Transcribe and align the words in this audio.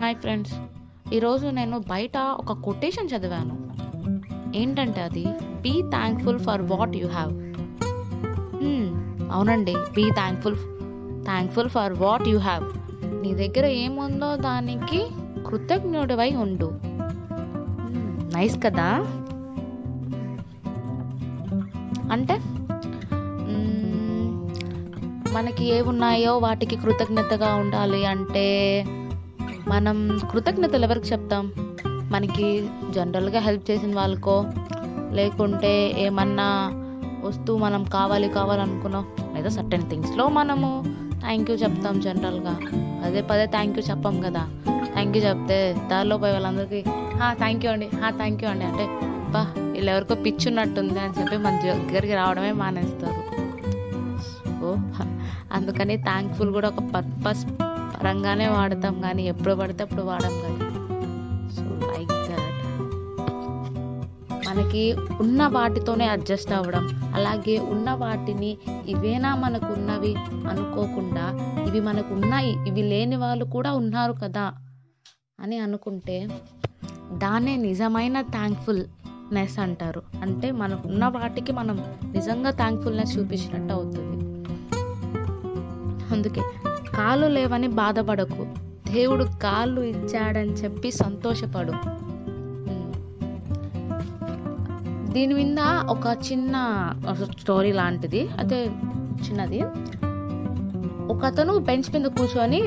Hi 0.00 0.16
friends 0.16 0.54
ఈరోజు 1.14 1.48
నేను 1.48 1.78
బయట 1.78 2.16
ఒక 2.16 2.52
కొటేషన్ 2.52 3.08
చదివాను. 3.16 3.72
ఏంటంటే 4.56 5.00
అది? 5.00 5.24
Be 5.60 5.82
thankful 5.82 6.38
for 6.38 6.62
what 6.62 6.96
you 6.96 7.06
have 7.06 7.32
అవునండి. 9.32 9.74
Be 9.74 10.10
thankful 10.10 10.56
thankful 11.24 11.68
for 11.68 11.92
what 11.92 12.28
you 12.28 12.38
have 12.38 12.64
నీ 13.22 13.34
దగ్గర 13.34 13.66
ఏముందో 13.66 14.36
దానికి 14.36 15.06
కృతజ్ఞుడివై 15.46 16.34
ఉండు. 16.34 16.66
Hmm, 16.66 18.34
నైస్ 18.36 18.62
కదా? 18.62 18.88
అంటే 22.12 22.34
hmm, 22.34 24.03
మనకి 25.34 25.64
ఏమున్నాయో 25.74 26.32
వాటికి 26.38 26.76
కృతజ్ఞతగా 26.76 27.48
ఉండాలి 27.54 28.00
అంటే 28.12 28.46
మనం 29.68 29.96
కృతజ్ఞతలు 30.30 30.84
ఎవరికి 30.84 31.08
చెప్తాం? 31.12 31.44
మనకి 32.12 32.46
జనరల్గా 32.90 33.40
హెల్ప్ 33.46 33.64
చేసిన 33.70 33.92
వాళ్ళకో? 33.96 34.36
లేకుంటే 35.18 35.72
ఏమన్నా 36.02 36.48
వస్తువు 37.24 37.58
మనం 37.58 37.82
కావాలి 37.96 38.28
కావాలనుకున్నాం 38.28 39.04
లేదా 39.34 39.50
సర్టెన్ 39.56 39.86
థింగ్స్లో 39.90 40.28
మనము 40.38 40.70
థ్యాంక్ 41.20 41.50
యూ 41.50 41.56
చెప్తాం 41.56 42.00
జనరల్గా. 42.06 42.54
పదే 43.02 43.22
పదే 43.30 43.46
థ్యాంక్ 43.54 43.78
యూ 43.78 43.84
చెప్పాం 43.90 44.16
కదా. 44.26 44.42
థ్యాంక్ 44.94 45.16
యూ 45.16 45.22
చెప్తే 45.28 45.58
దారిలో 45.90 46.16
పోయే 46.22 46.32
వాళ్ళందరికీ 46.32 46.82
థ్యాంక్ 47.42 47.64
యూ 47.66 47.72
అండి 47.72 47.88
థ్యాంక్ 48.20 48.44
యూ 48.44 48.50
అండి. 48.50 48.64
అంటే 48.70 48.86
బా 49.34 49.42
వీళ్ళు 49.72 49.90
ఎవరికో 49.90 50.14
పిచ్చున్నట్టుంది 50.26 51.00
అని 51.04 51.14
చెప్పి 51.20 51.36
మన 51.46 51.54
దగ్గరికి 51.64 52.14
రావడమే 52.20 52.52
మానేస్తారు. 52.62 53.20
ఓ 54.66 54.70
అందుకని 55.54 55.96
థ్యాంక్ఫుల్ 56.02 56.52
కూడా 56.52 56.68
ఒక 56.68 56.82
పర్పస్ 56.94 57.44
పరంగానే 57.96 58.46
వాడతాం 58.48 58.94
కానీ 59.00 59.22
ఎప్పుడు 59.28 59.54
పడితే 59.54 59.82
అప్పుడు 59.84 60.02
వాడం 60.02 60.34
కానీ 60.42 60.58
సో 61.56 61.62
లైక్ 61.62 62.14
దాట్ 62.30 62.60
మనకి 64.48 64.82
ఉన్న 65.20 65.46
వాటితోనే 65.46 66.06
అడ్జస్ట్ 66.08 66.52
అవ్వడం. 66.52 66.84
అలాగే 67.14 67.56
ఉన్న 67.58 67.90
వాటిని 67.90 68.50
ఇవేనా 68.86 69.30
మనకు 69.34 69.70
ఉన్నవి 69.72 70.12
అనుకోకుండా 70.50 71.26
ఇవి 71.68 71.80
మనకు 71.80 72.14
ఉన్నాయి 72.14 72.52
ఇవి 72.68 72.82
లేని 72.82 73.16
వాళ్ళు 73.16 73.44
కూడా 73.44 73.72
ఉన్నారు 73.72 74.14
కదా 74.24 74.46
అని 75.40 75.58
అనుకుంటే 75.58 76.16
దాన్నే 77.12 77.56
నిజమైన 77.56 78.16
థ్యాంక్ఫుల్నెస్ 78.34 79.58
అంటారు. 79.58 80.02
అంటే 80.22 80.50
మనకు 80.62 80.88
ఉన్న 80.88 81.04
వాటికి 81.06 81.52
మనం 81.52 81.76
నిజంగా 82.12 82.50
థ్యాంక్ఫుల్నెస్ 82.50 83.12
చూపించినట్టు 83.18 83.72
అవుతుంది. 83.74 84.03
అందుకే 86.14 86.42
కాళ్ళు 86.96 87.26
లేవని 87.26 87.68
బాధపడకు. 87.68 88.46
దేవుడు 88.92 89.24
కాళ్ళు 89.42 89.80
ఇచ్చాడని 89.80 90.52
చెప్పి 90.52 90.90
సంతోషపడు. 90.90 91.72
దీని 95.12 95.34
మీద 95.34 95.58
ఒక 95.88 96.16
చిన్న 96.32 96.56
స్టోరీ 97.40 97.72
లాంటిది. 97.72 98.28
అదే 98.28 98.66
చిన్నది. 99.26 99.62
ఒక 101.12 101.24
అతను 101.24 101.58
బెంచ్ 101.58 101.94
మీద 101.94 102.10
కూర్చొని 102.10 102.60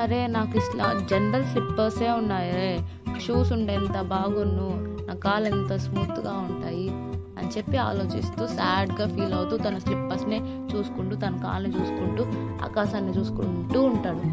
అరే 0.00 0.26
నాకు 0.26 0.56
ఇట్లా 0.56 1.06
జనరల్ 1.10 1.44
స్లిప్పర్సే 1.44 2.10
ఉన్నాయి 2.10 2.86
షూస్ 3.20 3.52
ఉండే 3.52 3.74
ఎంత 3.74 4.00
బాగున్ను. 4.00 4.68
నా 5.08 5.14
కాళ్ళు 5.14 5.48
ఎంత 5.48 5.76
స్మూత్గా 5.76 6.32
ఉంటాయి. 6.50 7.09
అని 7.40 7.50
చెప్పి 7.56 7.76
ఆలోచిస్తూ 7.80 8.42
సాడ్గా 8.48 9.06
ఫీల్ 9.06 9.34
అవుతూ 9.34 9.56
తన 9.56 9.78
స్లిప్పర్స్ని 9.78 10.38
చూసుకుంటూ 10.72 11.16
తన 11.16 11.34
కాళ్ళని 11.42 11.74
చూసుకుంటూ 11.74 12.22
ఆకాశాన్ని 12.64 13.12
చూసుకుంటూ 13.18 13.80
ఉంటాడు. 13.82 14.24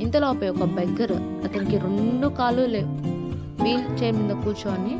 ఇంతలోపే 0.00 0.48
ఒక 0.48 0.64
బెగ్గర్ 0.70 1.14
అతనికి 1.44 1.76
రెండు 1.78 2.28
కాళ్ళు 2.38 2.66
లేవు 2.66 2.92
వీల్ 3.62 3.86
చైర్ 3.98 4.16
మీద 4.16 4.34
కూర్చొని 4.42 4.94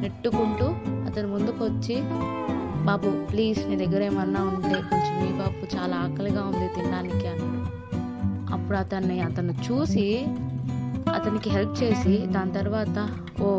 నెట్టుకుంటూ 0.00 0.66
అతని 1.08 1.26
ముందుకు 1.26 1.60
వచ్చి 1.64 1.96
బాబు 2.84 3.08
ప్లీజ్ 3.30 3.60
నీ 3.68 3.76
దగ్గర 3.76 4.02
ఏమన్నా 4.02 4.42
ఉంటే 4.50 4.76
కొంచెం 4.88 5.14
మీ 5.22 5.30
బాబు 5.38 5.66
చాలా 5.74 5.96
ఆకలిగా 5.96 6.42
ఉంది 6.42 6.66
తినడానికి 6.74 7.26
అన్నాడు 7.26 7.58
అప్పుడు 8.54 8.76
అతన్ని 8.78 9.20
అతను 9.20 9.54
చూసి 9.66 10.06
అతనికి 11.14 11.50
హెల్ప్ 11.50 11.82
చేసి 11.82 12.14
దాని 12.26 12.52
తర్వాత 12.52 12.98
ఓ 13.42 13.50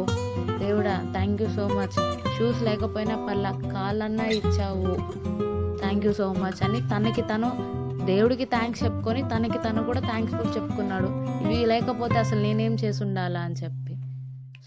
thank 1.12 1.42
you 1.42 1.50
so 1.50 1.68
much 1.68 1.98
shoes 2.38 2.62
లేకపోయినా 2.64 3.16
పర్లా 3.28 3.52
కాళ్ళన్నా 3.52 4.26
ఇచ్చావు. 4.26 4.94
థ్యాంక్ 5.80 6.06
యూ 6.06 6.14
సో 6.14 6.34
మచ్ 6.34 6.64
అని 6.64 6.82
తనకి 6.88 7.22
తను 7.22 7.52
దేవుడికి 8.06 8.46
థ్యాంక్స్ 8.46 8.84
చెప్పుకొని 8.84 9.22
తనకి 9.30 9.58
తను 9.58 9.84
కూడా 9.84 10.00
థ్యాంక్స్ఫుల్ 10.00 10.52
చెప్పుకున్నాడు. 10.58 11.10
ఇవి 11.44 11.66
లేకపోతే 11.66 12.18
అసలు 12.18 12.42
నేనేం 12.42 12.74
చేసి 12.74 13.04
ఉండాలా 13.04 13.40
అని 13.40 13.56
చెప్పి. 13.56 13.96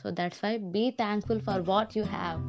So 0.02 0.10
that's 0.10 0.40
why 0.44 0.58
be 0.58 0.90
thankful 0.90 1.40
for 1.40 1.62
what 1.68 1.98
you 1.98 2.04
have 2.04 2.40